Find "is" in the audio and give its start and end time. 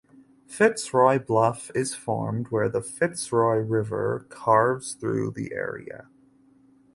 1.75-1.93